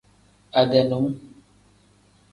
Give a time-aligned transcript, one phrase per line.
[0.59, 1.05] Ade num.